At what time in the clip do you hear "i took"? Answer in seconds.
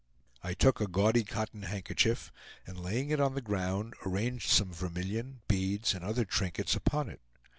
0.43-0.81